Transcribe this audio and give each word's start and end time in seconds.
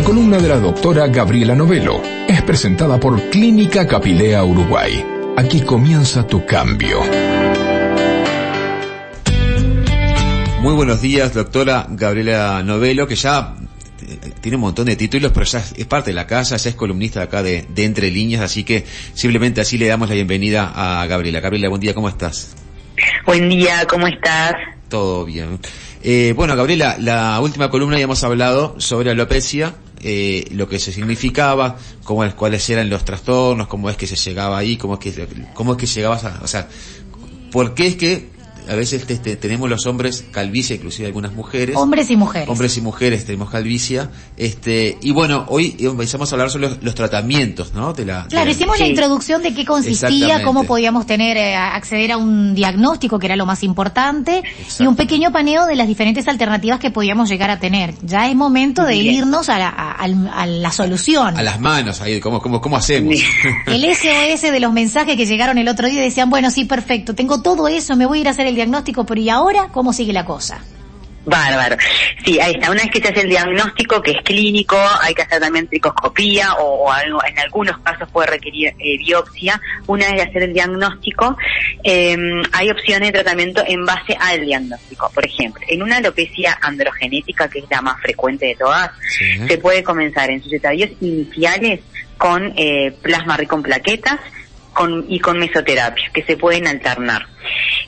La 0.00 0.06
columna 0.06 0.38
de 0.38 0.48
la 0.48 0.58
doctora 0.58 1.08
Gabriela 1.08 1.54
Novelo 1.54 2.00
es 2.26 2.40
presentada 2.40 2.98
por 2.98 3.20
Clínica 3.28 3.86
Capilea 3.86 4.42
Uruguay. 4.42 5.04
Aquí 5.36 5.60
comienza 5.60 6.26
tu 6.26 6.46
cambio. 6.46 7.02
Muy 10.62 10.72
buenos 10.72 11.02
días, 11.02 11.34
doctora 11.34 11.86
Gabriela 11.90 12.62
Novelo, 12.62 13.06
que 13.06 13.14
ya 13.14 13.54
eh, 14.00 14.18
tiene 14.40 14.56
un 14.56 14.62
montón 14.62 14.86
de 14.86 14.96
títulos, 14.96 15.32
pero 15.34 15.44
ya 15.44 15.58
es 15.58 15.84
parte 15.84 16.12
de 16.12 16.14
la 16.14 16.26
casa, 16.26 16.56
ya 16.56 16.70
es 16.70 16.76
columnista 16.76 17.20
acá 17.20 17.42
de, 17.42 17.66
de 17.68 17.84
Entre 17.84 18.10
Líneas, 18.10 18.40
así 18.40 18.64
que 18.64 18.86
simplemente 19.12 19.60
así 19.60 19.76
le 19.76 19.86
damos 19.86 20.08
la 20.08 20.14
bienvenida 20.14 20.72
a 20.74 21.06
Gabriela. 21.08 21.40
Gabriela, 21.40 21.68
buen 21.68 21.82
día, 21.82 21.92
¿cómo 21.92 22.08
estás? 22.08 22.56
Buen 23.26 23.50
día, 23.50 23.84
¿cómo 23.86 24.06
estás? 24.06 24.54
Todo 24.88 25.26
bien. 25.26 25.58
Eh, 26.02 26.32
bueno, 26.34 26.56
Gabriela, 26.56 26.96
la 26.98 27.38
última 27.40 27.68
columna 27.68 27.98
ya 27.98 28.04
hemos 28.04 28.24
hablado 28.24 28.74
sobre 28.80 29.10
alopecia, 29.10 29.74
eh, 30.02 30.48
lo 30.52 30.68
que 30.68 30.78
se 30.78 30.92
significaba, 30.92 31.76
cómo, 32.04 32.28
cuáles 32.34 32.68
eran 32.70 32.88
los 32.88 33.04
trastornos, 33.04 33.66
cómo 33.66 33.90
es 33.90 33.96
que 33.96 34.06
se 34.06 34.16
llegaba 34.16 34.58
ahí, 34.58 34.76
cómo 34.76 34.94
es 34.94 35.00
que, 35.00 35.26
cómo 35.54 35.72
es 35.72 35.78
que 35.78 35.86
llegabas 35.86 36.24
a, 36.24 36.40
o 36.42 36.46
sea, 36.46 36.68
por 37.50 37.74
qué 37.74 37.86
es 37.86 37.96
que 37.96 38.28
a 38.70 38.76
veces 38.76 39.04
tenemos 39.40 39.68
los 39.68 39.84
hombres 39.86 40.24
calvicie, 40.30 40.76
inclusive 40.76 41.06
algunas 41.06 41.32
mujeres. 41.32 41.76
Hombres 41.76 42.08
y 42.08 42.16
mujeres. 42.16 42.48
Hombres 42.48 42.76
y 42.76 42.80
mujeres 42.80 43.24
tenemos 43.24 43.50
calvicia. 43.50 44.10
Este, 44.36 44.96
y 45.02 45.10
bueno, 45.10 45.44
hoy 45.48 45.76
empezamos 45.80 46.30
a 46.30 46.36
hablar 46.36 46.50
sobre 46.50 46.76
los, 46.80 46.94
tratamientos, 46.94 47.74
¿no? 47.74 47.92
De 47.92 48.04
la, 48.04 48.26
claro, 48.28 48.48
hicimos 48.48 48.78
la 48.78 48.86
introducción 48.86 49.42
de 49.42 49.54
qué 49.54 49.64
consistía, 49.64 50.44
cómo 50.44 50.64
podíamos 50.64 51.04
tener, 51.04 51.36
eh, 51.36 51.56
acceder 51.56 52.12
a 52.12 52.16
un 52.16 52.54
diagnóstico, 52.54 53.18
que 53.18 53.26
era 53.26 53.34
lo 53.34 53.44
más 53.44 53.64
importante, 53.64 54.44
y 54.78 54.86
un 54.86 54.94
pequeño 54.94 55.32
paneo 55.32 55.66
de 55.66 55.74
las 55.74 55.88
diferentes 55.88 56.28
alternativas 56.28 56.78
que 56.78 56.92
podíamos 56.92 57.28
llegar 57.28 57.50
a 57.50 57.58
tener. 57.58 57.94
Ya 58.02 58.28
es 58.28 58.36
momento 58.36 58.84
de 58.84 58.94
irnos 58.94 59.48
a 59.48 59.58
la, 59.58 60.70
solución. 60.70 61.36
A 61.36 61.42
las 61.42 61.58
manos, 61.58 62.00
ahí, 62.00 62.20
¿cómo, 62.20 62.40
cómo, 62.40 62.60
cómo 62.60 62.76
hacemos? 62.76 63.16
El 63.66 63.82
SOS 63.82 64.42
de 64.42 64.60
los 64.60 64.72
mensajes 64.72 65.16
que 65.16 65.26
llegaron 65.26 65.58
el 65.58 65.66
otro 65.66 65.88
día 65.88 66.00
decían, 66.00 66.30
bueno, 66.30 66.52
sí, 66.52 66.66
perfecto, 66.66 67.16
tengo 67.16 67.42
todo 67.42 67.66
eso, 67.66 67.96
me 67.96 68.06
voy 68.06 68.18
a 68.18 68.20
ir 68.20 68.28
a 68.28 68.30
hacer 68.30 68.46
el 68.46 68.59
diagnóstico, 68.60 69.04
pero 69.06 69.20
¿y 69.20 69.30
ahora 69.30 69.68
cómo 69.72 69.92
sigue 69.92 70.12
la 70.12 70.24
cosa? 70.24 70.60
Bárbaro. 71.24 71.76
Sí, 72.24 72.40
ahí 72.40 72.52
está. 72.52 72.70
Una 72.70 72.82
vez 72.82 72.90
que 72.90 73.00
se 73.00 73.08
hace 73.08 73.20
el 73.20 73.28
diagnóstico, 73.28 74.02
que 74.02 74.12
es 74.12 74.22
clínico, 74.22 74.76
hay 75.02 75.14
que 75.14 75.22
hacer 75.22 75.40
también 75.40 75.66
tricoscopía 75.68 76.54
o, 76.54 76.90
algo, 76.90 77.20
en 77.24 77.38
algunos 77.38 77.78
casos 77.78 78.08
puede 78.10 78.28
requerir 78.28 78.68
eh, 78.78 78.98
biopsia. 78.98 79.60
Una 79.86 80.06
vez 80.06 80.16
de 80.16 80.22
hacer 80.22 80.42
el 80.44 80.54
diagnóstico, 80.54 81.36
em, 81.82 82.42
hay 82.52 82.70
opciones 82.70 83.12
de 83.12 83.22
tratamiento 83.22 83.62
en 83.66 83.84
base 83.84 84.16
al 84.18 84.44
diagnóstico. 84.44 85.10
Por 85.14 85.24
ejemplo, 85.24 85.62
en 85.68 85.82
una 85.82 85.98
alopecia 85.98 86.58
androgenética, 86.60 87.48
que 87.48 87.60
es 87.60 87.64
la 87.70 87.82
más 87.82 88.00
frecuente 88.00 88.46
de 88.46 88.54
todas, 88.56 88.90
se 89.46 89.58
puede 89.58 89.82
comenzar 89.82 90.30
en 90.30 90.42
sus 90.42 90.52
estadios 90.52 90.90
iniciales 91.00 91.80
con 92.16 92.52
eh, 92.56 92.94
plasma 93.02 93.36
rico 93.36 93.56
en 93.56 93.62
plaquetas 93.62 94.20
con, 94.72 95.04
y 95.08 95.18
con 95.20 95.38
mesoterapia, 95.38 96.10
que 96.12 96.22
se 96.22 96.36
pueden 96.36 96.66
alternar. 96.66 97.26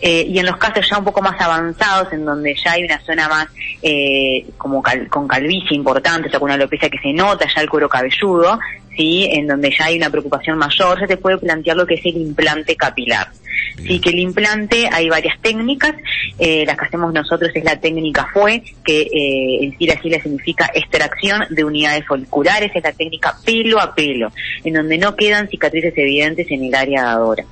Eh, 0.04 0.26
y 0.28 0.38
en 0.40 0.46
los 0.46 0.56
casos 0.56 0.84
ya 0.90 0.98
un 0.98 1.04
poco 1.04 1.22
más 1.22 1.40
avanzados, 1.40 2.12
en 2.12 2.24
donde 2.24 2.56
ya 2.56 2.72
hay 2.72 2.82
una 2.82 3.00
zona 3.02 3.28
más 3.28 3.46
eh, 3.82 4.44
como 4.58 4.82
con 5.08 5.28
calvicie 5.28 5.76
importante, 5.76 6.26
o 6.26 6.30
sea, 6.30 6.40
con 6.40 6.48
una 6.48 6.54
alopecia 6.54 6.90
que 6.90 6.98
se 6.98 7.12
nota 7.12 7.46
ya 7.46 7.62
el 7.62 7.70
cuero 7.70 7.88
cabelludo, 7.88 8.58
¿sí? 8.96 9.28
en 9.30 9.46
donde 9.46 9.70
ya 9.70 9.86
hay 9.86 9.96
una 9.96 10.10
preocupación 10.10 10.58
mayor, 10.58 10.98
se 10.98 11.06
te 11.06 11.16
puede 11.16 11.38
plantear 11.38 11.76
lo 11.76 11.86
que 11.86 11.94
es 11.94 12.04
el 12.04 12.16
implante 12.16 12.74
capilar. 12.76 13.28
Sí, 13.76 14.00
que 14.00 14.10
el 14.10 14.18
implante 14.18 14.88
hay 14.90 15.08
varias 15.08 15.40
técnicas, 15.40 15.94
eh, 16.38 16.64
la 16.66 16.76
que 16.76 16.84
hacemos 16.84 17.12
nosotros 17.12 17.50
es 17.54 17.64
la 17.64 17.78
técnica 17.80 18.28
FUE, 18.32 18.62
que 18.84 19.02
eh, 19.02 19.64
en 19.64 19.78
sí 19.78 19.86
la 19.86 20.00
sigla 20.00 20.20
significa 20.22 20.70
extracción 20.74 21.44
de 21.50 21.64
unidades 21.64 22.06
foliculares, 22.06 22.70
es 22.74 22.82
la 22.82 22.92
técnica 22.92 23.36
pelo 23.44 23.80
a 23.80 23.94
pelo, 23.94 24.32
en 24.64 24.74
donde 24.74 24.98
no 24.98 25.16
quedan 25.16 25.48
cicatrices 25.48 25.94
evidentes 25.96 26.50
en 26.50 26.64
el 26.64 26.74
área 26.74 27.04
dadora. 27.04 27.44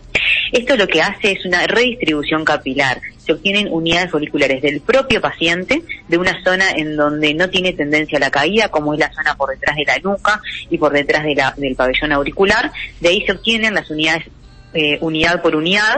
Esto 0.52 0.76
lo 0.76 0.86
que 0.88 1.02
hace 1.02 1.32
es 1.32 1.44
una 1.44 1.66
redistribución 1.66 2.44
capilar. 2.44 3.00
Se 3.18 3.32
obtienen 3.32 3.68
unidades 3.70 4.10
foliculares 4.10 4.62
del 4.62 4.80
propio 4.80 5.20
paciente, 5.20 5.82
de 6.08 6.18
una 6.18 6.42
zona 6.42 6.70
en 6.70 6.96
donde 6.96 7.34
no 7.34 7.48
tiene 7.48 7.72
tendencia 7.72 8.18
a 8.18 8.20
la 8.20 8.30
caída, 8.30 8.68
como 8.68 8.94
es 8.94 9.00
la 9.00 9.12
zona 9.12 9.36
por 9.36 9.50
detrás 9.50 9.76
de 9.76 9.84
la 9.84 9.98
nuca 9.98 10.40
y 10.68 10.78
por 10.78 10.92
detrás 10.92 11.24
de 11.24 11.34
la, 11.34 11.54
del 11.56 11.76
pabellón 11.76 12.12
auricular. 12.12 12.72
De 13.00 13.08
ahí 13.08 13.24
se 13.24 13.32
obtienen 13.32 13.74
las 13.74 13.90
unidades 13.90 14.24
eh, 14.72 14.98
unidad 15.00 15.42
por 15.42 15.56
unidad 15.56 15.96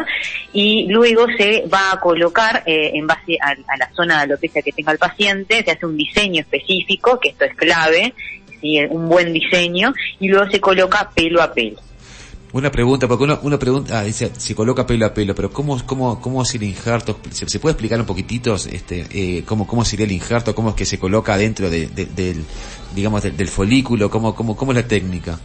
y 0.54 0.86
luego 0.88 1.26
se 1.36 1.64
va 1.70 1.92
a 1.92 2.00
colocar 2.00 2.62
eh, 2.64 2.92
en 2.94 3.06
base 3.06 3.36
a, 3.38 3.54
la 3.76 3.90
zona 3.94 4.16
de 4.16 4.22
alopecia 4.22 4.62
que 4.62 4.72
tenga 4.72 4.92
el 4.92 4.98
paciente, 4.98 5.62
se 5.62 5.72
hace 5.72 5.84
un 5.84 5.94
diseño 5.94 6.40
específico, 6.40 7.20
que 7.20 7.28
esto 7.30 7.44
es 7.44 7.54
clave, 7.54 8.14
un 8.88 9.10
buen 9.10 9.30
diseño, 9.34 9.92
y 10.20 10.28
luego 10.28 10.50
se 10.50 10.58
coloca 10.58 11.10
pelo 11.14 11.42
a 11.42 11.52
pelo. 11.52 11.76
Una 12.52 12.70
pregunta, 12.70 13.08
porque 13.08 13.24
uno, 13.24 13.58
pregunta, 13.58 13.98
ah, 13.98 14.04
dice, 14.04 14.30
se 14.36 14.54
coloca 14.54 14.86
pelo 14.86 15.06
a 15.06 15.14
pelo, 15.14 15.34
pero 15.34 15.50
¿cómo, 15.50 15.80
cómo, 15.86 16.20
cómo 16.20 16.42
es 16.42 16.54
el 16.54 16.64
injerto? 16.64 17.18
¿Se, 17.30 17.58
puede 17.58 17.72
explicar 17.72 17.98
un 17.98 18.04
poquitito 18.04 18.54
este, 18.56 19.06
eh, 19.10 19.42
cómo, 19.46 19.66
cómo 19.66 19.86
sería 19.86 20.04
el 20.04 20.12
injerto? 20.12 20.54
¿Cómo 20.54 20.70
es 20.70 20.74
que 20.74 20.84
se 20.84 20.98
coloca 20.98 21.38
dentro 21.38 21.70
de, 21.70 21.86
del, 21.86 22.44
digamos, 22.94 23.22
del, 23.22 23.48
folículo? 23.48 24.10
¿Cómo, 24.10 24.34
cómo, 24.34 24.54
¿Cómo 24.54 24.72
es 24.72 24.76
la 24.76 24.86
técnica? 24.86 25.38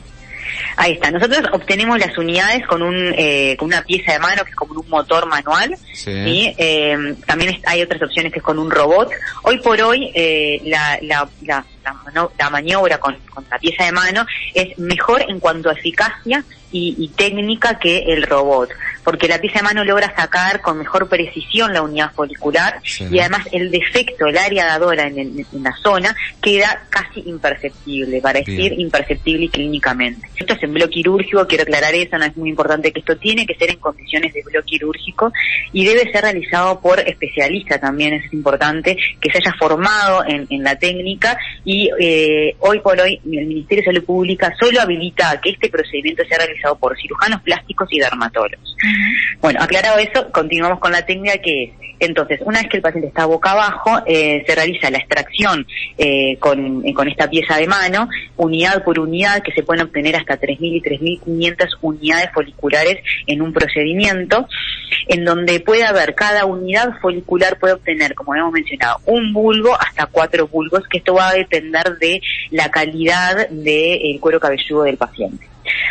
Ahí 0.79 0.93
está. 0.93 1.09
Nosotros 1.09 1.41
obtenemos 1.51 1.97
las 1.97 2.15
unidades 2.19 2.65
con 2.67 2.83
un 2.83 2.95
eh, 3.17 3.55
con 3.57 3.67
una 3.67 3.81
pieza 3.81 4.13
de 4.13 4.19
mano 4.19 4.43
que 4.43 4.51
es 4.51 4.55
como 4.55 4.79
un 4.79 4.88
motor 4.88 5.25
manual. 5.25 5.75
Sí. 5.91 6.53
Eh, 6.55 7.15
también 7.25 7.59
hay 7.65 7.81
otras 7.81 8.01
opciones 8.03 8.31
que 8.31 8.39
es 8.39 8.45
con 8.45 8.59
un 8.59 8.69
robot. 8.69 9.09
Hoy 9.41 9.57
por 9.59 9.81
hoy 9.81 10.11
eh, 10.13 10.61
la, 10.65 10.99
la, 11.01 11.27
la, 11.41 11.65
la, 12.38 12.49
maniobra 12.51 12.99
con, 12.99 13.15
con 13.33 13.43
la 13.49 13.57
pieza 13.57 13.85
de 13.85 13.91
mano 13.91 14.25
es 14.53 14.77
mejor 14.77 15.25
en 15.27 15.39
cuanto 15.39 15.69
a 15.69 15.73
eficacia 15.73 16.43
y, 16.71 17.11
técnica 17.15 17.79
que 17.79 17.99
el 17.99 18.23
robot, 18.23 18.69
porque 19.07 19.29
la 19.29 19.40
pieza 19.40 19.59
de 19.59 19.63
mano 19.63 19.85
logra 19.85 20.13
sacar 20.13 20.59
con 20.59 20.79
mejor 20.79 21.07
precisión 21.07 21.72
la 21.72 21.81
unidad 21.81 22.12
folicular 22.12 22.81
y 23.09 23.19
además 23.19 23.47
el 23.53 23.72
defecto, 23.72 24.28
el 24.28 24.38
área 24.38 24.66
dadora 24.66 25.07
en, 25.07 25.18
en, 25.18 25.63
la 25.63 25.73
zona 25.81 26.13
queda 26.41 26.84
casi 26.90 27.22
imperceptible, 27.22 28.19
para 28.19 28.40
decir 28.40 28.73
imperceptible 28.78 29.47
clínicamente. 29.47 30.28
Esto 30.35 30.56
es 30.56 30.63
en 30.63 30.73
bloque 30.73 30.95
quirúrgico, 30.95 31.47
quiero 31.47 31.62
aclarar 31.63 31.95
eso, 31.95 32.18
no 32.18 32.25
es 32.25 32.35
muy 32.35 32.50
importante 32.50 32.91
que 32.91 33.00
esto 33.00 33.16
tiene 33.16 33.45
que 33.45 33.56
ser 33.56 33.69
en 33.69 33.78
condiciones 33.78 34.34
de 34.34 34.44
bloque 34.44 34.66
quirúrgico 34.66 35.31
y 35.72 35.85
debe 35.85 36.12
ser 36.12 36.24
realizado 36.24 36.81
por 36.81 37.00
especialistas 37.00 37.79
también, 37.79 38.13
es 38.13 38.34
importante 38.34 38.97
que 39.22 39.31
se 39.31 39.38
haya 39.38 39.53
formado 39.57 40.25
en, 40.28 40.47
la 40.62 40.78
técnica 40.78 41.38
y 41.63 41.89
eh, 41.97 42.57
hoy 42.59 42.81
por 42.81 43.00
hoy 43.00 43.22
el 43.24 43.47
Ministerio 43.47 43.84
de 43.84 43.94
Salud 43.94 44.06
Pública 44.06 44.53
solo 44.59 44.81
habilita 44.81 45.39
que 45.39 45.51
este 45.51 45.69
procedimiento 45.69 46.25
sea 46.28 46.39
realizado 46.39 46.75
por 46.78 46.97
cirujanos 46.97 47.41
plásticos 47.41 47.88
y 47.94 48.00
dermatólogos. 48.00 48.66
Bueno, 49.41 49.61
aclarado 49.61 49.97
eso, 49.97 50.31
continuamos 50.31 50.79
con 50.79 50.91
la 50.91 51.05
técnica 51.05 51.38
que 51.38 51.63
es, 51.63 51.69
entonces, 51.99 52.39
una 52.45 52.59
vez 52.59 52.69
que 52.69 52.77
el 52.77 52.83
paciente 52.83 53.07
está 53.07 53.25
boca 53.25 53.51
abajo, 53.51 54.01
eh, 54.05 54.43
se 54.45 54.55
realiza 54.55 54.89
la 54.91 54.99
extracción 54.99 55.65
eh, 55.97 56.38
con, 56.39 56.85
eh, 56.85 56.93
con 56.93 57.07
esta 57.07 57.29
pieza 57.29 57.57
de 57.57 57.67
mano, 57.67 58.07
unidad 58.35 58.83
por 58.83 58.99
unidad, 58.99 59.41
que 59.41 59.51
se 59.51 59.63
pueden 59.63 59.85
obtener 59.85 60.15
hasta 60.15 60.39
3.000 60.39 60.57
y 60.59 60.81
3.500 60.81 61.77
unidades 61.81 62.29
foliculares 62.33 63.03
en 63.25 63.41
un 63.41 63.51
procedimiento, 63.51 64.47
en 65.07 65.25
donde 65.25 65.59
puede 65.59 65.85
haber, 65.85 66.13
cada 66.13 66.45
unidad 66.45 66.94
folicular 67.01 67.57
puede 67.57 67.73
obtener, 67.73 68.13
como 68.13 68.35
hemos 68.35 68.51
mencionado, 68.51 68.99
un 69.05 69.33
bulbo 69.33 69.75
hasta 69.79 70.05
cuatro 70.05 70.47
bulbos, 70.47 70.83
que 70.88 70.99
esto 70.99 71.15
va 71.15 71.29
a 71.29 71.33
depender 71.33 71.97
de 71.99 72.21
la 72.51 72.69
calidad 72.69 73.49
del 73.49 74.19
cuero 74.19 74.39
cabelludo 74.39 74.83
del 74.83 74.97
paciente. 74.97 75.47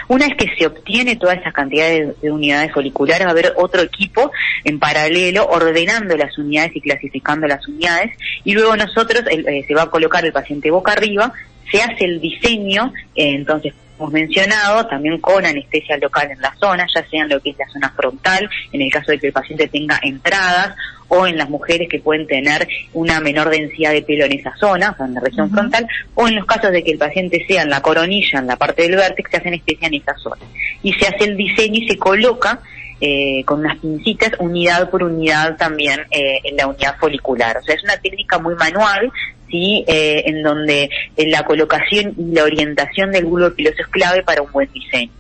Una 0.09 0.29
vez 0.29 0.37
que 0.37 0.57
se 0.57 0.67
obtiene 0.67 1.17
toda 1.17 1.35
esa 1.35 1.53
cantidad 1.53 1.89
de, 1.89 2.31
unidades 2.31 2.73
foliculares, 2.73 3.27
va 3.27 3.31
a 3.31 3.33
haber 3.33 3.53
otro 3.57 3.83
equipo 3.83 4.31
en 4.65 4.79
paralelo 4.79 5.47
ordenando 5.47 6.17
las 6.17 6.37
unidades 6.39 6.77
y 6.77 6.81
clasificando 6.81 7.47
las 7.47 7.67
unidades 7.67 8.17
y 8.45 8.53
luego 8.55 8.77
nosotros 8.77 9.25
eh, 9.31 9.65
se 9.67 9.75
va 9.75 9.83
a 9.83 9.91
colocar 9.91 10.25
el 10.25 10.33
paciente 10.33 10.71
boca 10.71 10.93
arriba, 10.93 11.33
se 11.71 11.83
hace 11.83 12.05
el 12.05 12.21
diseño, 12.21 12.93
eh, 13.15 13.33
entonces 13.35 13.75
hemos 13.99 14.13
mencionado, 14.13 14.87
también 14.87 15.19
con 15.21 15.45
anestesia 15.45 15.97
local 15.97 16.31
en 16.31 16.41
la 16.41 16.55
zona, 16.57 16.87
ya 16.95 17.05
sea 17.09 17.23
en 17.23 17.31
lo 17.31 17.41
que 17.41 17.51
es 17.51 17.59
la 17.59 17.69
zona 17.69 17.91
frontal, 17.91 18.49
en 18.73 18.83
el 18.83 18.91
caso 18.91 19.11
de 19.11 19.19
que 19.19 19.29
el 19.29 19.33
paciente 19.33 19.69
tenga 19.69 19.99
entradas, 20.03 20.77
o 21.09 21.27
en 21.27 21.39
las 21.39 21.49
mujeres 21.49 21.89
que 21.89 22.01
pueden 22.01 22.27
tener 22.27 22.67
una 22.93 23.21
menor 23.21 23.51
densidad 23.51 23.93
de 23.93 24.03
pelo 24.03 24.25
en 24.25 24.33
esa 24.33 24.55
zona, 24.57 24.91
o 24.91 24.97
sea, 24.97 25.07
en 25.07 25.15
la 25.15 25.21
región 25.21 25.51
frontal, 25.51 25.87
o 26.15 26.29
en 26.29 26.37
los 26.37 26.47
casos 26.47 26.73
de 26.73 26.83
que 26.83 26.93
el 26.93 26.99
paciente 26.99 27.45
sea 27.47 27.63
en 27.63 27.71
la 27.71 27.81
coronilla, 27.81 28.39
en 28.39 28.47
la 28.47 28.57
parte 28.57 28.83
del 28.83 28.97
vértex, 28.97 29.31
se 29.31 29.37
hace 29.37 29.49
anestesia 29.49 29.89
en 29.89 29.95
esa 29.95 30.15
zona. 30.17 30.43
Y 30.83 30.93
se 30.95 31.07
hace 31.07 31.25
el 31.25 31.37
diseño 31.37 31.81
y 31.81 31.89
se 31.89 31.97
coloca 31.97 32.61
eh, 33.01 33.43
con 33.45 33.61
unas 33.61 33.77
pincitas, 33.79 34.33
unidad 34.39 34.89
por 34.89 35.03
unidad 35.03 35.57
también 35.57 36.01
eh, 36.11 36.41
en 36.45 36.57
la 36.57 36.67
unidad 36.67 36.97
folicular. 36.99 37.59
O 37.59 37.63
sea, 37.63 37.75
es 37.75 37.85
una 37.85 37.99
técnica 37.99 38.39
muy 38.39 38.55
manual, 38.55 39.13
¿sí? 39.51 39.85
Eh, 39.87 40.23
en 40.27 40.43
donde 40.43 40.89
la 41.17 41.45
colocación 41.45 42.15
y 42.17 42.35
la 42.35 42.45
orientación 42.45 43.13
del 43.13 43.27
bulbo 43.27 43.51
piloso 43.51 43.77
es 43.81 43.89
clave 43.89 44.23
para 44.23 44.43
un 44.43 44.51
buen 44.51 44.71
diseño. 44.73 45.13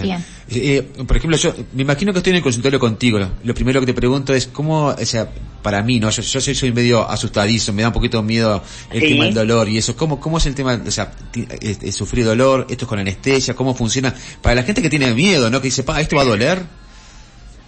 Bien. 0.00 0.24
Eh, 0.48 0.82
por 1.06 1.16
ejemplo, 1.16 1.36
yo 1.36 1.54
me 1.72 1.82
imagino 1.82 2.12
que 2.12 2.18
estoy 2.18 2.30
en 2.30 2.36
el 2.36 2.42
consultorio 2.42 2.78
contigo. 2.78 3.18
Lo, 3.44 3.54
primero 3.54 3.80
que 3.80 3.86
te 3.86 3.94
pregunto 3.94 4.34
es 4.34 4.46
cómo, 4.46 4.86
o 4.86 5.04
sea, 5.04 5.30
para 5.62 5.82
mí, 5.82 6.00
¿no? 6.00 6.10
Yo, 6.10 6.22
yo 6.22 6.40
soy, 6.40 6.54
soy 6.54 6.72
medio 6.72 7.08
asustadizo, 7.08 7.72
me 7.72 7.82
da 7.82 7.88
un 7.88 7.94
poquito 7.94 8.18
de 8.18 8.24
miedo 8.24 8.62
el 8.90 9.00
tema 9.00 9.24
del 9.24 9.34
dolor 9.34 9.68
y 9.68 9.78
eso. 9.78 9.96
¿Cómo, 9.96 10.20
cómo 10.20 10.38
es 10.38 10.46
el 10.46 10.54
tema, 10.54 10.80
o 10.86 10.90
sea, 10.90 11.12
sufrir 11.92 12.24
dolor, 12.24 12.66
esto 12.68 12.84
es 12.84 12.88
con 12.88 12.98
anestesia, 12.98 13.54
cómo 13.54 13.74
funciona? 13.74 14.14
Para 14.40 14.56
la 14.56 14.62
gente 14.62 14.82
que 14.82 14.90
tiene 14.90 15.12
miedo, 15.14 15.50
¿no? 15.50 15.60
Que 15.60 15.68
dice, 15.68 15.82
pa, 15.82 16.00
¿esto 16.00 16.16
va 16.16 16.22
a 16.22 16.26
doler? 16.26 16.62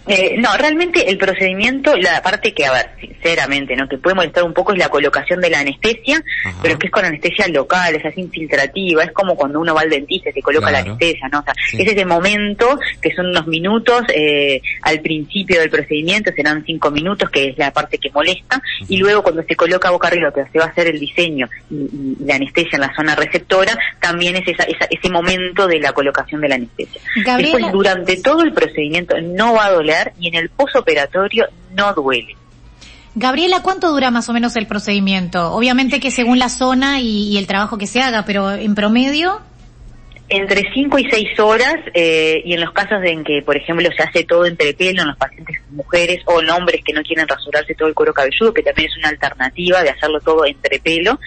Eh, 0.07 0.35
no, 0.37 0.55
realmente 0.57 1.09
el 1.09 1.17
procedimiento, 1.17 1.95
la 1.95 2.21
parte 2.21 2.53
que, 2.53 2.65
a 2.65 2.71
ver, 2.71 2.89
sinceramente, 2.99 3.75
¿no? 3.75 3.87
Que 3.87 3.97
puede 3.97 4.15
molestar 4.15 4.43
un 4.43 4.53
poco 4.53 4.71
es 4.73 4.77
la 4.77 4.89
colocación 4.89 5.41
de 5.41 5.49
la 5.49 5.59
anestesia, 5.59 6.23
pero 6.61 6.77
que 6.77 6.87
es 6.87 6.91
con 6.91 7.05
anestesia 7.05 7.47
local, 7.47 7.95
es 7.95 8.05
así 8.05 8.21
infiltrativa, 8.21 9.03
es 9.03 9.11
como 9.11 9.35
cuando 9.35 9.59
uno 9.59 9.73
va 9.73 9.81
al 9.81 9.89
dentista 9.89 10.29
y 10.29 10.33
se 10.33 10.41
coloca 10.41 10.69
la 10.69 10.79
anestesia, 10.79 11.27
¿no? 11.31 11.39
O 11.39 11.43
sea, 11.43 11.53
es 11.73 11.87
ese 11.87 12.05
momento 12.05 12.77
que 13.01 13.13
son 13.15 13.27
unos 13.27 13.47
minutos 13.47 14.03
eh, 14.13 14.61
al 14.83 15.01
principio 15.01 15.59
del 15.59 15.71
procedimiento, 15.71 16.31
serán 16.35 16.63
cinco 16.65 16.91
minutos, 16.91 17.29
que 17.31 17.49
es 17.49 17.57
la 17.57 17.71
parte 17.71 17.97
que 17.97 18.11
molesta, 18.11 18.61
y 18.87 18.97
luego 18.97 19.23
cuando 19.23 19.43
se 19.43 19.55
coloca 19.55 19.89
boca 19.89 20.07
arriba, 20.07 20.31
que 20.31 20.45
se 20.51 20.59
va 20.59 20.65
a 20.65 20.69
hacer 20.69 20.87
el 20.87 20.99
diseño 20.99 21.49
y, 21.71 22.15
la 22.25 22.35
anestesia 22.35 22.75
en 22.75 22.81
la 22.81 22.95
zona 22.95 23.15
receptora, 23.15 23.77
también 23.99 24.35
es 24.35 24.47
esa, 24.47 24.63
ese 24.63 25.09
momento 25.09 25.67
de 25.67 25.79
la 25.79 25.93
colocación 25.93 26.41
de 26.41 26.49
la 26.49 26.55
anestesia. 26.55 27.01
Después, 27.37 27.71
durante 27.71 28.17
todo 28.17 28.43
el 28.43 28.53
procedimiento 28.53 29.15
no 29.21 29.53
va 29.53 29.65
a 29.65 29.71
doler 29.71 29.94
y 30.19 30.27
en 30.27 30.35
el 30.35 30.49
posoperatorio 30.49 31.47
no 31.73 31.93
duele. 31.93 32.35
Gabriela, 33.17 33.61
¿cuánto 33.63 33.91
dura 33.91 34.11
más 34.11 34.27
o 34.27 34.33
menos 34.33 34.57
el 34.57 34.67
procedimiento? 34.67 35.53
Obviamente 35.53 36.01
que 36.01 36.11
según 36.11 36.37
la 36.37 36.49
zona 36.49 36.99
y, 36.99 37.37
el 37.37 37.47
trabajo 37.47 37.77
que 37.77 37.87
se 37.87 38.01
haga, 38.01 38.25
pero 38.25 38.51
en 38.51 38.75
promedio. 38.75 39.39
Entre 40.27 40.69
5 40.73 40.99
y 40.99 41.09
6 41.09 41.39
horas, 41.39 41.75
eh, 41.93 42.41
y 42.43 42.53
en 42.53 42.59
los 42.59 42.73
casos 42.73 42.97
en 43.03 43.23
que, 43.23 43.41
por 43.45 43.55
ejemplo, 43.55 43.87
se 43.95 44.03
hace 44.03 44.23
todo 44.25 44.45
entre 44.45 44.73
pelo 44.73 45.03
en 45.03 45.09
los 45.09 45.17
pacientes 45.17 45.55
mujeres 45.69 46.23
o 46.25 46.41
en 46.41 46.49
hombres 46.49 46.81
que 46.83 46.93
no 46.93 47.03
quieren 47.03 47.27
rasurarse 47.27 47.75
todo 47.75 47.87
el 47.87 47.93
cuero 47.93 48.13
cabelludo, 48.13 48.53
que 48.53 48.63
también 48.63 48.89
es 48.89 48.97
una 48.97 49.09
alternativa 49.09 49.83
de 49.83 49.91
hacerlo 49.91 50.19
todo 50.19 50.45
entre 50.45 50.79
pelo, 50.79 51.17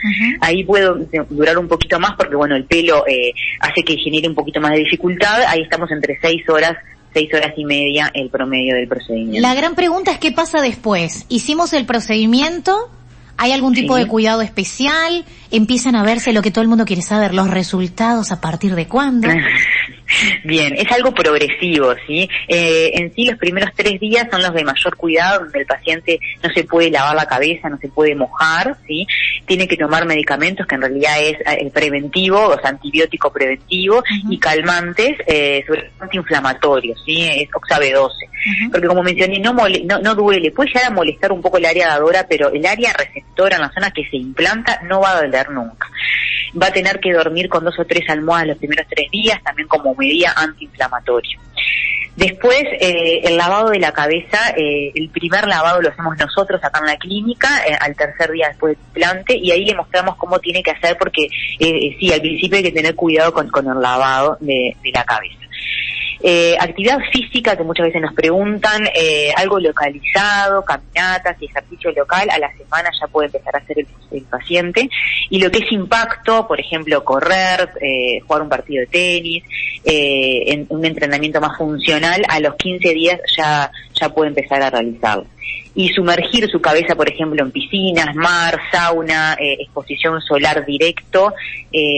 ahí 0.41 0.65
puede 0.65 0.91
durar 1.31 1.57
un 1.59 1.69
poquito 1.69 1.99
más 2.01 2.15
porque, 2.19 2.35
bueno, 2.35 2.57
el 2.57 2.65
pelo 2.65 3.07
eh, 3.07 3.33
hace 3.61 3.83
que 3.83 3.97
genere 3.97 4.29
un 4.29 4.35
poquito 4.35 4.61
más 4.61 4.73
de 4.73 4.81
dificultad, 4.81 5.43
ahí 5.47 5.63
estamos 5.63 5.91
entre 5.93 6.19
6 6.21 6.49
horas 6.49 6.77
seis 7.13 7.33
horas 7.33 7.53
y 7.57 7.65
media 7.65 8.11
el 8.15 8.31
promedio 8.31 8.75
del 8.75 8.89
procedimiento. 8.89 9.41
La 9.41 9.55
gran 9.55 9.75
pregunta 9.75 10.13
es 10.13 10.19
qué 10.19 10.33
pasa 10.33 10.61
después. 10.61 11.27
Hicimos 11.29 11.73
el 11.73 11.87
procedimiento, 11.87 12.91
¿hay 13.39 13.53
algún 13.53 13.73
tipo 13.73 13.97
de 13.97 14.07
cuidado 14.07 14.43
especial? 14.43 15.25
Empiezan 15.51 15.97
a 15.97 16.03
verse 16.03 16.33
lo 16.33 16.43
que 16.43 16.51
todo 16.51 16.63
el 16.63 16.69
mundo 16.69 16.85
quiere 16.85 17.03
saber, 17.03 17.33
los 17.33 17.49
resultados 17.49 18.33
a 18.33 18.41
partir 18.41 18.75
de 18.75 18.87
cuándo. 18.87 19.29
Bien, 20.45 20.75
es 20.75 20.91
algo 20.91 21.13
progresivo, 21.13 21.95
¿sí? 22.07 22.29
Eh, 22.49 22.91
en 22.95 23.15
sí 23.15 23.27
los 23.27 23.39
primeros 23.39 23.71
tres 23.77 24.01
días 24.01 24.27
son 24.31 24.43
los 24.43 24.55
de 24.55 24.65
mayor 24.65 24.97
cuidado, 24.97 25.41
donde 25.41 25.61
el 25.61 25.67
paciente 25.67 26.19
no 26.43 26.51
se 26.51 26.65
puede 26.65 26.91
lavar 26.91 27.15
la 27.15 27.27
cabeza, 27.27 27.69
no 27.69 27.79
se 27.79 27.89
puede 27.89 28.15
mojar, 28.15 28.77
¿sí? 28.87 29.07
Tiene 29.47 29.69
que 29.69 29.77
tomar 29.77 30.07
medicamentos 30.07 30.67
que 30.67 30.77
en 30.77 30.83
realidad 30.83 31.21
es 31.21 31.37
eh, 31.41 31.71
preventivo, 31.73 32.49
o 32.49 32.59
sea, 32.59 32.71
antibiótico 32.71 33.31
preventivo 33.31 34.03
y 34.31 34.39
calmantes, 34.39 35.19
eh, 35.27 35.63
sobre 35.67 35.83
todo 35.83 36.05
antiinflamatorios, 36.05 37.03
¿sí? 37.05 37.23
Es 37.25 37.49
Oxabe 37.55 37.93
12. 37.93 38.15
Porque 38.73 38.87
como 38.87 39.03
mencioné, 39.03 39.39
no, 39.41 39.53
no, 39.53 39.99
no 39.99 40.15
duele, 40.15 40.51
puede 40.53 40.71
llegar 40.71 40.87
a 40.87 40.95
molestar 40.95 41.33
un 41.33 41.43
poco 41.43 41.59
el 41.59 41.67
área 41.67 41.89
dadora, 41.89 42.27
pero 42.29 42.51
el 42.51 42.65
área 42.65 42.95
en 43.37 43.61
la 43.61 43.71
zona 43.73 43.91
que 43.93 44.05
se 44.11 44.17
implanta 44.17 44.81
no 44.83 45.01
va 45.01 45.13
a 45.13 45.23
doler 45.23 45.51
nunca 45.51 45.89
va 46.61 46.69
a 46.69 46.73
tener 46.73 47.01
que 47.01 47.13
dormir 47.13 47.49
con 47.49 47.65
dos 47.65 47.79
o 47.79 47.85
tres 47.85 48.09
almohadas 48.09 48.49
los 48.49 48.59
primeros 48.59 48.87
tres 48.89 49.11
días, 49.11 49.43
también 49.43 49.69
como 49.69 49.95
medida 49.95 50.33
antiinflamatoria. 50.37 51.39
Después, 52.17 52.65
eh, 52.81 53.21
el 53.23 53.37
lavado 53.37 53.71
de 53.71 53.79
la 53.79 53.93
cabeza, 53.93 54.51
eh, 54.57 54.91
el 54.93 55.09
primer 55.11 55.47
lavado 55.47 55.81
lo 55.81 55.89
hacemos 55.89 56.17
nosotros 56.19 56.61
acá 56.65 56.81
en 56.81 56.87
la 56.87 56.97
clínica, 56.97 57.49
eh, 57.65 57.77
al 57.79 57.95
tercer 57.95 58.33
día 58.33 58.49
después 58.49 58.77
del 58.77 58.87
implante, 58.87 59.37
y 59.37 59.53
ahí 59.53 59.65
le 59.65 59.77
mostramos 59.77 60.17
cómo 60.17 60.41
tiene 60.41 60.61
que 60.63 60.73
hacer, 60.73 60.97
porque 60.99 61.29
sí, 61.61 62.13
al 62.13 62.21
principio 62.21 62.57
hay 62.57 62.65
que 62.65 62.73
tener 62.73 62.97
cuidado 62.97 63.33
con, 63.33 63.47
el 63.47 63.81
lavado 63.81 64.37
de 64.41 64.75
la 64.93 65.05
cabeza. 65.05 65.38
Eh, 66.21 66.57
actividad 66.59 66.99
física 67.13 67.57
que 67.57 67.63
muchas 67.63 67.87
veces 67.87 68.03
nos 68.03 68.13
preguntan, 68.13 68.89
eh, 68.95 69.31
algo 69.37 69.61
localizado, 69.61 70.65
caminatas 70.65 71.37
y 71.41 71.47
ejercicio 71.47 71.93
local, 71.93 72.29
a 72.31 72.39
la 72.39 72.51
semana 72.57 72.91
ya 73.01 73.07
puede 73.07 73.27
empezar 73.27 73.55
a 73.55 73.59
hacer 73.59 73.79
el, 73.79 73.87
paciente. 74.29 74.89
Y 75.31 75.39
lo 75.39 75.51
que 75.51 75.59
es 75.59 75.71
impacto, 75.71 76.49
por 76.49 76.59
ejemplo, 76.59 77.05
correr, 77.05 77.71
eh, 77.81 78.21
jugar 78.27 78.43
un 78.43 78.49
partido 78.49 78.81
de 78.81 78.87
tenis, 78.87 79.45
eh, 79.85 80.67
un 80.69 80.85
entrenamiento 80.85 81.41
más 81.41 81.57
funcional, 81.57 82.23
a 82.29 82.41
los 82.41 82.57
15 82.57 82.95
días 82.95 83.21
ya, 83.37 83.71
ya 83.95 84.09
puede 84.09 84.31
empezar 84.31 84.63
a 84.63 84.71
realizarlo 84.71 85.27
y 85.75 85.89
sumergir 85.91 86.49
su 86.51 86.61
cabeza, 86.61 86.97
por 86.97 87.09
ejemplo, 87.09 87.43
en 87.43 87.53
piscinas, 87.53 88.15
mar, 88.17 88.59
sauna, 88.73 89.37
exposición 89.39 90.21
solar 90.23 90.67
directo, 90.67 91.33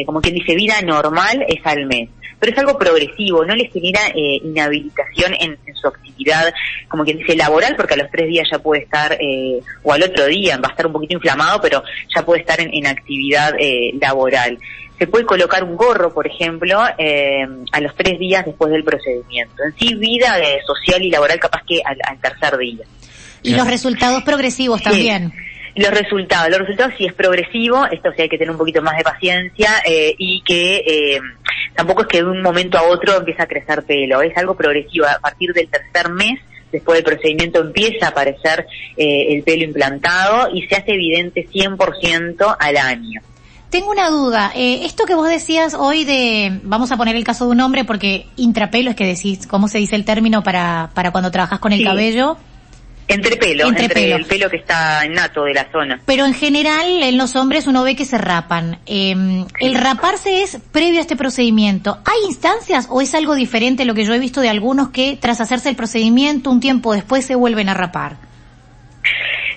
como 0.05 0.21
quien 0.21 0.35
dice, 0.35 0.55
vida 0.55 0.83
normal 0.83 1.45
es 1.49 1.65
al 1.65 1.87
mes 1.87 2.11
pero 2.41 2.53
es 2.53 2.59
algo 2.59 2.79
progresivo, 2.79 3.45
no 3.45 3.55
le 3.55 3.67
genera 3.67 4.01
eh, 4.09 4.41
inhabilitación 4.43 5.35
en, 5.39 5.59
su 5.75 5.87
actividad, 5.87 6.53
como 6.89 7.05
quien 7.05 7.19
dice, 7.19 7.37
laboral, 7.37 7.77
porque 7.77 7.95
a 7.95 7.97
los 7.99 8.11
tres 8.11 8.29
días 8.29 8.49
ya 8.51 8.59
puede 8.59 8.83
estar, 8.83 9.17
eh, 9.21 9.61
o 9.83 9.93
al 9.93 10.03
otro 10.03 10.27
día, 10.27 10.57
va 10.57 10.69
a 10.69 10.71
estar 10.71 10.87
un 10.87 10.93
poquito 10.93 11.15
inflamado, 11.15 11.61
pero 11.61 11.83
ya 12.15 12.23
puede 12.23 12.41
estar 12.41 12.59
en, 12.61 12.87
actividad 12.87 13.55
eh, 13.59 13.93
laboral. 14.01 14.59
Se 14.99 15.07
puede 15.07 15.25
colocar 15.25 15.65
un 15.65 15.77
gorro, 15.77 16.13
por 16.13 16.27
ejemplo, 16.27 16.79
a 16.79 17.81
los 17.81 17.97
tres 17.97 18.19
días 18.19 18.45
después 18.45 18.71
del 18.71 18.85
procedimiento. 18.85 19.63
En 19.65 19.75
sí, 19.79 19.95
vida 19.95 20.37
social 20.67 21.03
y 21.03 21.11
laboral 21.11 21.39
capaz 21.41 21.63
que 21.67 21.81
al, 21.83 22.19
tercer 22.21 22.59
día. 22.59 22.85
Y 23.43 23.55
los 23.55 23.67
resultados 23.67 24.23
progresivos 24.25 24.83
también. 24.83 25.33
Los 25.75 25.91
resultados, 25.91 26.51
los 26.51 26.59
resultados 26.59 26.93
sí 26.99 27.07
es 27.07 27.15
progresivo, 27.15 27.87
esto 27.87 28.11
sí 28.15 28.23
hay 28.23 28.29
que 28.29 28.37
tener 28.37 28.51
un 28.51 28.59
poquito 28.59 28.83
más 28.83 28.99
de 28.99 29.05
paciencia 29.05 29.71
y 29.87 30.43
que 30.43 31.19
tampoco 31.75 32.03
es 32.03 32.09
que 32.09 32.19
de 32.19 32.29
un 32.29 32.43
momento 32.43 32.79
a 32.79 32.83
otro 32.83 33.17
empieza 33.17 33.45
a 33.45 33.47
crecer 33.47 33.83
pelo, 33.85 34.23
es 34.23 34.37
algo 34.37 34.55
progresivo. 34.55 35.07
A 35.07 35.19
partir 35.21 35.53
del 35.53 35.69
tercer 35.69 36.11
mes, 36.11 36.41
después 36.73 36.97
del 36.97 37.05
procedimiento, 37.05 37.61
empieza 37.61 38.07
a 38.07 38.09
aparecer 38.11 38.67
eh, 38.97 39.27
el 39.35 39.43
pelo 39.43 39.65
implantado 39.65 40.55
y 40.55 40.67
se 40.67 40.77
hace 40.77 40.93
evidente 40.93 41.47
100% 41.49 42.57
al 42.59 42.77
año. 42.77 43.21
Tengo 43.71 43.93
una 43.93 44.11
duda. 44.11 44.51
Eh, 44.57 44.85
esto 44.85 45.05
que 45.05 45.15
vos 45.15 45.29
decías 45.29 45.75
hoy 45.75 46.05
de, 46.05 46.61
vamos 46.65 46.91
a 46.91 46.97
poner 46.97 47.15
el 47.15 47.23
caso 47.23 47.47
de 47.47 47.53
un 47.53 47.61
hombre 47.61 47.85
porque 47.85 48.27
intrapelo 48.37 48.91
es 48.91 48.97
que 48.97 49.07
decís, 49.07 49.47
¿cómo 49.47 49.69
se 49.69 49.79
dice 49.79 49.95
el 49.95 50.05
término 50.05 50.43
para, 50.43 50.91
para 50.93 51.13
cuando 51.13 51.31
trabajas 51.31 51.61
con 51.61 51.73
el 51.73 51.85
cabello? 51.85 52.37
Entre 53.15 53.37
pelo, 53.37 53.69
entre, 53.69 54.12
el 54.12 54.25
pelo 54.25 54.49
que 54.49 54.57
está 54.57 55.07
nato 55.09 55.45
de 55.45 55.55
la 55.55 55.71
zona. 55.71 56.01
Pero 56.07 56.25
en 56.27 56.35
general, 56.35 57.03
en 57.03 57.19
los 57.19 57.37
hombres 57.37 57.67
uno 57.67 57.83
ve 57.83 57.97
que 57.97 58.05
se 58.05 58.19
rapan. 58.19 58.79
Eh, 58.87 59.45
¿El 59.61 59.75
raparse 59.75 60.43
es 60.43 60.59
previo 60.73 60.99
a 60.99 61.03
este 61.03 61.17
procedimiento? 61.17 61.99
¿Hay 62.05 62.26
instancias 62.26 62.87
o 62.88 63.00
es 63.00 63.14
algo 63.14 63.35
diferente 63.35 63.85
lo 63.85 63.95
que 63.95 64.05
yo 64.05 64.14
he 64.14 64.19
visto 64.19 64.40
de 64.40 64.49
algunos 64.49 64.90
que 64.90 65.19
tras 65.21 65.40
hacerse 65.40 65.69
el 65.69 65.76
procedimiento 65.76 66.50
un 66.50 66.61
tiempo 66.61 66.95
después 66.95 67.25
se 67.25 67.35
vuelven 67.35 67.69
a 67.69 67.75
rapar? 67.75 68.30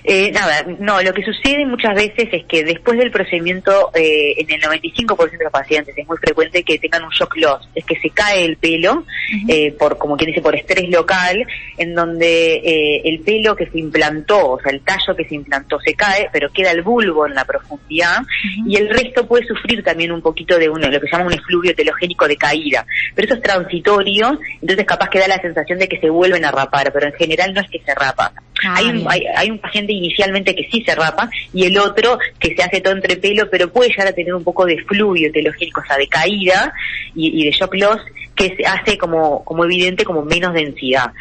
Eh, 0.06 0.30
nada, 0.32 0.66
no, 0.80 1.00
lo 1.00 1.14
que 1.14 1.24
sucede 1.24 1.64
muchas 1.64 1.94
veces 1.94 2.28
es 2.30 2.44
que 2.44 2.62
después 2.62 2.98
del 2.98 3.10
procedimiento, 3.10 3.90
eh, 3.94 4.34
en 4.36 4.50
el 4.50 4.60
95% 4.60 5.38
de 5.38 5.44
los 5.44 5.52
pacientes 5.52 5.96
es 5.96 6.06
muy 6.06 6.18
frecuente 6.18 6.62
que 6.62 6.78
tengan 6.78 7.04
un 7.04 7.10
shock 7.10 7.34
loss, 7.36 7.66
es 7.74 7.86
que 7.86 7.98
se 7.98 8.10
cae 8.10 8.44
el 8.44 8.58
pelo, 8.58 9.06
eh, 9.48 9.72
por 9.72 9.96
como 9.96 10.18
quien 10.18 10.28
dice, 10.28 10.42
por 10.42 10.54
estrés 10.54 10.90
local, 10.90 11.46
en 11.78 11.94
donde 11.94 12.56
eh, 12.56 13.02
el 13.06 13.20
pelo 13.20 13.56
que 13.56 13.66
se 13.70 13.78
implantó, 13.78 14.50
o 14.50 14.60
sea, 14.60 14.72
el 14.72 14.82
tallo 14.82 15.16
que 15.16 15.24
se 15.24 15.36
implantó 15.36 15.80
se 15.80 15.94
cae, 15.94 16.28
pero 16.30 16.52
queda 16.52 16.70
el 16.72 16.82
bulbo 16.82 17.26
en 17.26 17.34
la 17.34 17.46
profundidad, 17.46 18.18
y 18.66 18.76
el 18.76 18.90
resto 18.90 19.26
puede 19.26 19.46
sufrir 19.46 19.82
también 19.82 20.12
un 20.12 20.20
poquito 20.20 20.58
de 20.58 20.68
uno, 20.68 20.90
lo 20.90 21.00
que 21.00 21.06
se 21.06 21.12
llama 21.16 21.28
un 21.28 21.32
efluvio 21.32 21.74
telogénico 21.74 22.28
de 22.28 22.36
caída. 22.36 22.86
Pero 23.14 23.26
eso 23.26 23.36
es 23.36 23.42
transitorio, 23.42 24.38
entonces 24.60 24.84
capaz 24.84 25.08
que 25.08 25.18
da 25.18 25.28
la 25.28 25.40
sensación 25.40 25.78
de 25.78 25.88
que 25.88 25.98
se 25.98 26.10
vuelven 26.10 26.44
a 26.44 26.50
rapar, 26.50 26.92
pero 26.92 27.06
en 27.06 27.14
general 27.14 27.54
no 27.54 27.62
es 27.62 27.70
que 27.70 27.80
se 27.80 27.94
rapa. 27.94 28.34
Ah, 28.62 28.76
hay, 28.76 28.86
un, 28.86 29.04
hay, 29.08 29.22
hay 29.36 29.50
un 29.50 29.58
paciente 29.58 29.92
inicialmente 29.92 30.54
que 30.54 30.68
sí 30.70 30.82
se 30.84 30.94
rapa 30.94 31.28
y 31.52 31.64
el 31.64 31.76
otro 31.78 32.18
que 32.38 32.54
se 32.54 32.62
hace 32.62 32.80
todo 32.80 32.94
entre 32.94 33.16
pelo, 33.16 33.48
pero 33.50 33.70
puede 33.70 33.90
llegar 33.90 34.06
a 34.06 34.12
tener 34.12 34.34
un 34.34 34.44
poco 34.44 34.64
de 34.64 34.78
fluvio 34.84 35.32
telogénico, 35.32 35.80
o 35.80 35.84
sea, 35.84 35.96
de 35.96 36.06
caída 36.06 36.72
y, 37.14 37.44
de 37.44 37.50
shock 37.50 37.74
loss, 37.74 38.00
que 38.34 38.54
se 38.56 38.64
hace 38.64 38.96
como, 38.96 39.44
como 39.44 39.64
evidente 39.64 40.04
como 40.04 40.24
menos 40.24 40.54
densidad. 40.54 41.12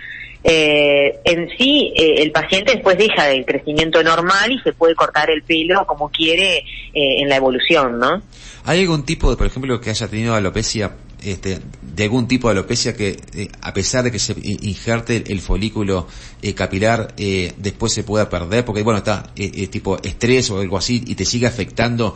Eh, 0.46 1.20
en 1.24 1.50
sí, 1.58 1.94
eh, 1.96 2.16
el 2.22 2.32
paciente 2.32 2.74
después 2.74 2.98
deja 2.98 3.28
del 3.28 3.46
crecimiento 3.46 4.04
normal 4.04 4.52
y 4.52 4.60
se 4.60 4.74
puede 4.74 4.94
cortar 4.94 5.30
el 5.30 5.42
pelo 5.42 5.86
como 5.88 6.10
quiere 6.10 6.58
eh, 6.58 6.64
en 6.94 7.30
la 7.30 7.38
evolución, 7.38 7.98
¿no? 7.98 8.22
¿Hay 8.66 8.82
algún 8.82 9.06
tipo 9.06 9.30
de, 9.30 9.38
por 9.38 9.48
ejemplo, 9.48 9.80
que 9.80 9.90
haya 9.90 10.08
tenido 10.08 10.36
alopecia 10.36 10.92
este, 11.24 11.60
de 11.82 12.04
algún 12.04 12.28
tipo 12.28 12.48
de 12.48 12.54
alopecia 12.54 12.96
que, 12.96 13.18
eh, 13.34 13.50
a 13.62 13.74
pesar 13.74 14.04
de 14.04 14.12
que 14.12 14.20
se 14.20 14.36
injerte 14.44 15.24
el, 15.28 15.40
folículo 15.40 16.08
eh, 16.42 16.54
capilar, 16.54 17.14
eh, 17.18 17.54
después 17.58 17.94
se 17.94 18.04
pueda 18.04 18.30
perder, 18.30 18.66
porque 18.66 18.84
bueno, 18.84 19.00
está 19.00 19.34
tipo 19.34 19.98
estrés 20.02 20.50
o 20.50 20.60
algo 20.60 20.78
así 20.78 21.04
y 21.06 21.16
te 21.16 21.26
sigue 21.26 21.48
afectando 21.48 22.16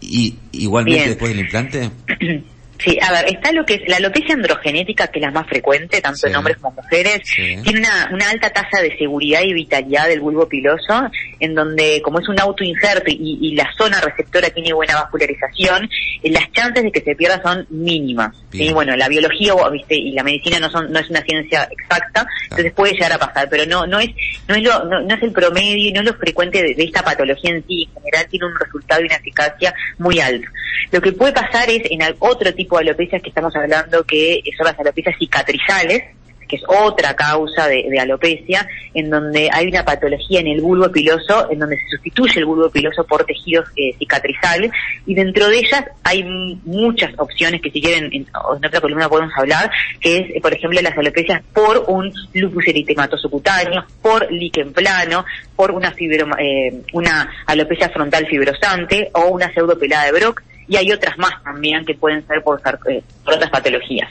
y 0.00 0.36
igualmente 0.52 1.08
después 1.08 1.30
del 1.30 1.40
implante? 1.40 1.90
Sí, 2.78 2.98
a 3.00 3.12
ver, 3.12 3.26
está 3.26 3.52
lo 3.52 3.64
que 3.64 3.74
es 3.74 3.88
la 3.88 3.96
alopecia 3.96 4.34
androgenética, 4.34 5.06
que 5.06 5.18
es 5.18 5.24
la 5.24 5.30
más 5.30 5.46
frecuente, 5.46 6.00
tanto 6.00 6.26
en 6.26 6.36
hombres 6.36 6.56
como 6.58 6.76
mujeres, 6.82 7.22
tiene 7.34 7.80
una, 7.80 8.10
una, 8.12 8.30
alta 8.30 8.50
tasa 8.50 8.82
de 8.82 8.96
seguridad 8.98 9.42
y 9.42 9.52
vitalidad 9.52 10.08
del 10.08 10.20
bulbo 10.20 10.48
piloso, 10.48 11.08
en 11.38 11.54
donde 11.54 12.02
como 12.02 12.20
es 12.20 12.28
un 12.28 12.38
autoinjerto 12.40 13.10
y, 13.10 13.38
y 13.40 13.54
la 13.54 13.70
zona 13.78 14.00
receptora 14.00 14.50
tiene 14.50 14.72
buena 14.72 14.94
vascularización, 14.94 15.88
eh, 16.22 16.30
las 16.30 16.50
chances 16.52 16.82
de 16.82 16.92
que 16.92 17.00
se 17.00 17.14
pierda 17.14 17.40
son 17.42 17.66
mínimas. 17.70 18.34
¿sí? 18.50 18.72
Bueno, 18.72 18.96
la 18.96 19.08
biología 19.08 19.54
¿viste? 19.70 19.94
y 19.94 20.12
la 20.12 20.24
medicina 20.24 20.58
no 20.58 20.70
son 20.70 20.90
no 20.90 20.98
es 20.98 21.08
una 21.08 21.22
ciencia 21.22 21.68
exacta, 21.70 22.26
entonces 22.44 22.72
puede 22.72 22.92
llegar 22.92 23.12
a 23.12 23.18
pasar, 23.18 23.48
pero 23.48 23.64
no 23.66 23.86
no 23.86 24.00
es 24.00 24.10
no 24.48 24.54
es 24.54 24.62
lo, 24.62 24.84
no, 24.84 25.14
es 25.14 25.22
el 25.22 25.32
promedio 25.32 25.88
y 25.88 25.92
no 25.92 26.00
es 26.00 26.06
lo 26.06 26.14
frecuente 26.14 26.62
de, 26.62 26.74
de 26.74 26.84
esta 26.84 27.02
patología 27.02 27.50
en 27.50 27.64
sí, 27.66 27.88
en 27.88 28.02
general 28.02 28.26
tiene 28.28 28.46
un 28.46 28.58
resultado 28.58 29.00
y 29.00 29.06
una 29.06 29.16
eficacia 29.16 29.74
muy 29.98 30.20
alto. 30.20 30.48
Lo 30.90 31.00
que 31.00 31.12
puede 31.12 31.32
pasar 31.32 31.68
es 31.70 31.82
en 31.90 32.00
otro 32.18 32.52
tipo 32.54 32.63
tipo 32.64 32.78
de 32.78 32.84
alopecias 32.84 33.22
que 33.22 33.28
estamos 33.28 33.54
hablando 33.54 34.04
que 34.04 34.42
son 34.56 34.66
las 34.66 34.78
alopecias 34.78 35.16
cicatrizales, 35.18 36.02
que 36.48 36.56
es 36.56 36.62
otra 36.66 37.14
causa 37.14 37.68
de, 37.68 37.98
alopecia, 37.98 38.66
en 38.92 39.10
donde 39.10 39.48
hay 39.52 39.68
una 39.68 39.84
patología 39.84 40.40
en 40.40 40.48
el 40.48 40.60
bulbo 40.60 40.90
piloso, 40.90 41.50
en 41.50 41.58
donde 41.58 41.76
se 41.76 41.96
sustituye 41.96 42.40
el 42.40 42.46
bulbo 42.46 42.70
piloso 42.70 43.04
por 43.04 43.24
tejidos 43.24 43.68
eh, 43.76 43.94
cicatrizales, 43.98 44.70
y 45.06 45.14
dentro 45.14 45.48
de 45.48 45.58
ellas 45.58 45.84
hay 46.02 46.22
muchas 46.64 47.12
opciones 47.18 47.60
que 47.60 47.70
si 47.70 47.80
quieren 47.80 48.10
en, 48.12 48.26
otra 48.32 48.80
columna 48.80 49.08
podemos 49.08 49.32
hablar, 49.36 49.70
que 50.00 50.18
es, 50.18 50.42
por 50.42 50.52
ejemplo, 50.52 50.80
las 50.80 50.96
alopecias 50.96 51.42
por 51.52 51.84
un 51.88 52.12
lupus 52.34 52.68
eritematoso 52.68 53.30
cutáneo, 53.30 53.84
por 54.02 54.30
líquen 54.30 54.72
plano, 54.72 55.24
por 55.56 55.70
una, 55.70 55.92
fibro, 55.92 56.26
eh, 56.38 56.82
una 56.92 57.30
alopecia 57.46 57.88
frontal 57.90 58.26
fibrosante 58.26 59.10
o 59.14 59.28
una 59.28 59.52
pseudopelada 59.52 60.06
de 60.06 60.12
Brock, 60.12 60.42
y 60.68 60.76
hay 60.76 60.90
otras 60.92 61.16
más 61.18 61.42
también 61.42 61.84
que 61.84 61.94
pueden 61.94 62.26
ser 62.26 62.42
por, 62.42 62.60
eh, 62.88 63.02
por 63.24 63.34
otras 63.34 63.50
patologías. 63.50 64.10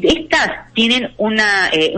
Estas 0.00 0.72
tienen 0.72 1.12
una, 1.18 1.68
eh, 1.72 1.94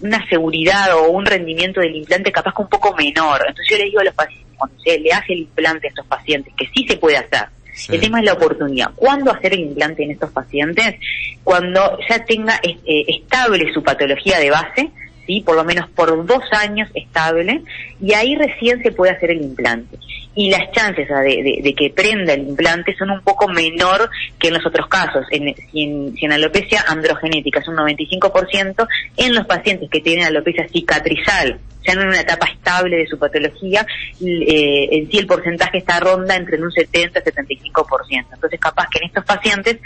una 0.00 0.28
seguridad 0.28 0.96
o 0.96 1.10
un 1.10 1.26
rendimiento 1.26 1.80
del 1.80 1.96
implante 1.96 2.32
capaz 2.32 2.54
que 2.54 2.62
un 2.62 2.68
poco 2.68 2.94
menor. 2.96 3.40
Entonces 3.46 3.66
yo 3.70 3.76
les 3.76 3.86
digo 3.86 4.00
a 4.00 4.04
los 4.04 4.14
pacientes, 4.14 4.46
cuando 4.56 4.78
se 4.82 4.98
le 4.98 5.12
hace 5.12 5.32
el 5.32 5.38
implante 5.40 5.86
a 5.86 5.90
estos 5.90 6.06
pacientes, 6.06 6.54
que 6.56 6.66
sí 6.74 6.86
se 6.88 6.96
puede 6.96 7.16
hacer, 7.18 7.48
El 7.88 8.00
tema 8.00 8.20
es 8.20 8.24
la 8.24 8.34
oportunidad. 8.34 8.90
¿Cuándo 8.94 9.32
hacer 9.32 9.52
el 9.54 9.60
implante 9.60 10.04
en 10.04 10.12
estos 10.12 10.30
pacientes? 10.30 10.94
Cuando 11.42 11.98
ya 12.08 12.24
tenga 12.24 12.60
eh, 12.62 13.04
estable 13.08 13.72
su 13.74 13.82
patología 13.82 14.38
de 14.38 14.50
base, 14.50 14.90
¿sí? 15.26 15.42
por 15.44 15.56
lo 15.56 15.64
menos 15.64 15.88
por 15.90 16.24
dos 16.24 16.42
años 16.52 16.88
estable, 16.94 17.62
y 18.00 18.14
ahí 18.14 18.36
recién 18.36 18.82
se 18.82 18.92
puede 18.92 19.12
hacer 19.12 19.30
el 19.30 19.42
implante. 19.42 19.98
Y 20.34 20.50
las 20.50 20.70
chances 20.72 21.08
de, 21.08 21.74
que 21.76 21.90
prenda 21.90 22.32
el 22.32 22.48
implante 22.48 22.94
son 22.96 23.10
un 23.10 23.20
poco 23.20 23.48
menor 23.48 24.10
que 24.38 24.48
en 24.48 24.54
los 24.54 24.66
otros 24.66 24.88
casos. 24.88 25.24
En, 25.30 25.54
si, 25.70 26.14
en, 26.20 26.32
alopecia 26.32 26.84
androgenética 26.88 27.60
es 27.60 27.68
un 27.68 27.76
95%, 27.76 28.86
en 29.16 29.34
los 29.34 29.46
pacientes 29.46 29.88
que 29.90 30.00
tienen 30.00 30.26
alopecia 30.26 30.66
cicatrizal, 30.68 31.60
ya 31.86 31.92
en 31.92 32.00
una 32.00 32.20
etapa 32.20 32.46
estable 32.46 32.96
de 32.96 33.06
su 33.06 33.18
patología, 33.18 33.86
eh, 34.20 34.88
en 34.90 35.10
sí 35.10 35.18
el 35.18 35.26
porcentaje 35.26 35.78
está 35.78 36.00
ronda 36.00 36.34
entre 36.34 36.60
un 36.60 36.72
70 36.72 37.20
y 37.20 37.22
75%. 37.22 38.26
Entonces 38.32 38.58
capaz 38.58 38.88
que 38.90 38.98
en 38.98 39.06
estos 39.06 39.24
pacientes 39.24 39.78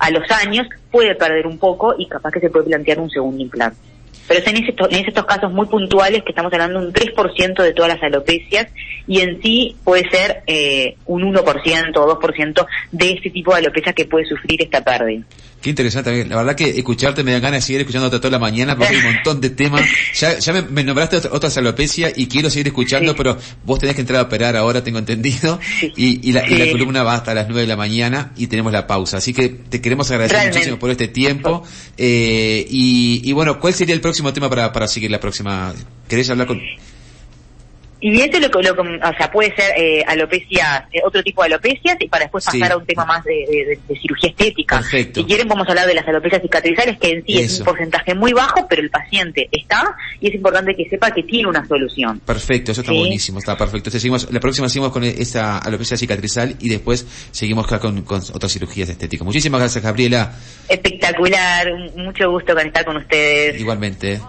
a 0.00 0.10
los 0.10 0.30
años 0.30 0.66
puede 0.90 1.14
perder 1.14 1.46
un 1.46 1.58
poco 1.58 1.94
y 1.98 2.08
capaz 2.08 2.30
que 2.30 2.40
se 2.40 2.50
puede 2.50 2.66
plantear 2.66 2.98
un 2.98 3.10
segundo 3.10 3.42
implante 3.42 3.91
pero 4.26 4.40
es 4.40 4.46
en, 4.46 4.56
en 4.56 5.06
estos 5.06 5.24
casos 5.24 5.52
muy 5.52 5.66
puntuales 5.66 6.22
que 6.22 6.30
estamos 6.30 6.52
hablando 6.52 6.78
un 6.78 6.92
3% 6.92 7.62
de 7.62 7.72
todas 7.72 7.94
las 7.94 8.02
alopecias 8.02 8.68
y 9.06 9.20
en 9.20 9.42
sí 9.42 9.76
puede 9.84 10.08
ser 10.10 10.42
eh, 10.46 10.96
un 11.06 11.22
1% 11.22 11.96
o 11.96 12.20
2% 12.20 12.66
de 12.92 13.10
este 13.10 13.30
tipo 13.30 13.52
de 13.52 13.58
alopecia 13.58 13.92
que 13.92 14.04
puede 14.06 14.26
sufrir 14.26 14.62
esta 14.62 14.82
pérdida. 14.82 15.24
Qué 15.62 15.70
interesante, 15.70 16.24
la 16.24 16.36
verdad 16.36 16.56
que 16.56 16.70
escucharte 16.70 17.22
me 17.22 17.30
da 17.30 17.38
ganas 17.38 17.60
de 17.60 17.66
seguir 17.68 17.82
escuchándote 17.82 18.18
toda 18.18 18.32
la 18.32 18.40
mañana 18.40 18.76
porque 18.76 18.96
hay 18.96 19.06
un 19.06 19.14
montón 19.14 19.40
de 19.40 19.50
temas. 19.50 19.82
Ya, 20.14 20.38
ya 20.38 20.52
me, 20.52 20.84
nombraste 20.84 21.16
otras 21.30 21.56
alopecias 21.56 22.12
y 22.16 22.26
quiero 22.26 22.50
seguir 22.50 22.68
escuchando, 22.68 23.16
pero 23.16 23.38
vos 23.64 23.78
tenés 23.78 23.94
que 23.94 24.02
entrar 24.02 24.20
a 24.20 24.22
operar 24.24 24.56
ahora, 24.56 24.84
tengo 24.84 24.98
entendido, 24.98 25.58
y, 25.96 26.28
y, 26.28 26.32
la, 26.32 26.46
y, 26.46 26.56
la, 26.56 26.70
columna 26.70 27.02
va 27.02 27.14
hasta 27.14 27.34
las 27.34 27.46
9 27.46 27.62
de 27.62 27.66
la 27.66 27.76
mañana 27.76 28.32
y 28.36 28.46
tenemos 28.46 28.72
la 28.72 28.86
pausa. 28.86 29.16
Así 29.16 29.32
que 29.32 29.48
te 29.48 29.80
queremos 29.80 30.10
agradecer 30.10 30.48
muchísimo 30.48 30.78
por 30.78 30.90
este 30.90 31.08
tiempo. 31.08 31.64
Eh, 31.96 32.66
y, 32.68 33.22
y 33.24 33.32
bueno, 33.32 33.58
¿cuál 33.58 33.72
sería 33.72 33.94
el 33.94 34.00
próximo 34.00 34.32
tema 34.32 34.50
para, 34.50 34.72
para 34.72 34.86
seguir 34.86 35.10
la 35.10 35.20
próxima? 35.20 35.72
¿Querés 36.08 36.28
hablar 36.30 36.46
con...? 36.46 36.60
Y 38.04 38.20
eso 38.20 38.40
lo, 38.40 38.48
lo, 38.48 38.82
o 38.82 39.16
sea, 39.16 39.30
puede 39.30 39.54
ser 39.54 39.78
eh, 39.78 40.02
alopecia, 40.04 40.88
eh, 40.92 40.98
otro 41.04 41.22
tipo 41.22 41.42
de 41.42 41.46
alopecias, 41.46 41.96
y 42.00 42.08
para 42.08 42.24
después 42.24 42.44
pasar 42.44 42.72
a 42.72 42.76
un 42.76 42.84
tema 42.84 43.04
más 43.04 43.22
de, 43.22 43.78
cirugía 44.00 44.30
estética. 44.30 44.82
Si 44.82 45.24
quieren, 45.24 45.46
vamos 45.46 45.68
a 45.68 45.70
hablar 45.70 45.86
de 45.86 45.94
las 45.94 46.08
alopecias 46.08 46.42
cicatrizales, 46.42 46.98
que 46.98 47.10
en 47.10 47.24
sí 47.24 47.38
es 47.38 47.60
un 47.60 47.66
porcentaje 47.66 48.16
muy 48.16 48.32
bajo, 48.32 48.66
pero 48.68 48.82
el 48.82 48.90
paciente 48.90 49.48
está, 49.52 49.94
y 50.20 50.26
es 50.26 50.34
importante 50.34 50.74
que 50.74 50.88
sepa 50.88 51.12
que 51.12 51.22
tiene 51.22 51.48
una 51.48 51.64
solución. 51.64 52.18
Perfecto, 52.18 52.72
eso 52.72 52.80
está 52.80 52.92
buenísimo, 52.92 53.38
está 53.38 53.56
perfecto. 53.56 53.78
Entonces, 53.78 54.02
seguimos, 54.02 54.32
la 54.32 54.40
próxima 54.40 54.68
seguimos 54.68 54.90
con 54.90 55.04
esta 55.04 55.58
alopecia 55.58 55.96
cicatrizal 55.96 56.56
y 56.58 56.70
después 56.70 57.06
seguimos 57.30 57.68
con, 57.68 58.02
con 58.02 58.20
otras 58.34 58.52
cirugías 58.52 58.88
estéticas. 58.88 59.24
Muchísimas 59.24 59.60
gracias, 59.60 59.84
Gabriela. 59.84 60.32
Espectacular, 60.68 61.68
mucho 61.94 62.28
gusto 62.32 62.52
con 62.52 62.66
estar 62.66 62.84
con 62.84 62.96
ustedes. 62.96 63.60
Igualmente. 63.60 64.20